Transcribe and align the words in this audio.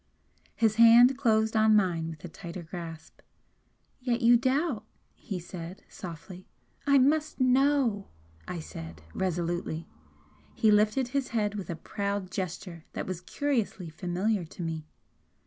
His 0.55 0.77
hand 0.77 1.15
closed 1.15 1.55
on 1.55 1.75
mine 1.75 2.09
with 2.09 2.25
a 2.25 2.27
tighter 2.27 2.63
grasp. 2.63 3.21
"Yet 3.99 4.21
you 4.21 4.35
doubt!" 4.35 4.83
he 5.13 5.37
said, 5.39 5.83
softly. 5.89 6.47
"I 6.87 6.97
must 6.97 7.39
KNOW!" 7.39 8.07
I 8.47 8.61
said, 8.61 9.03
resolutely. 9.13 9.87
He 10.55 10.71
lifted 10.71 11.09
his 11.09 11.27
head 11.27 11.53
with 11.53 11.69
a 11.69 11.75
proud 11.75 12.31
gesture 12.31 12.83
that 12.93 13.05
was 13.05 13.21
curiously 13.21 13.89
familiar 13.89 14.43
to 14.43 14.63
me. 14.63 14.87